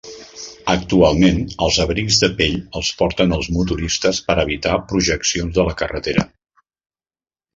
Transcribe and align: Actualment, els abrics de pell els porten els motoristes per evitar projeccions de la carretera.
Actualment, 0.71 1.35
els 1.65 1.75
abrics 1.83 2.17
de 2.23 2.29
pell 2.39 2.55
els 2.79 2.89
porten 3.01 3.35
els 3.37 3.51
motoristes 3.57 4.21
per 4.29 4.37
evitar 4.45 4.79
projeccions 4.93 5.55
de 5.59 5.67
la 5.69 5.75
carretera. 5.83 6.25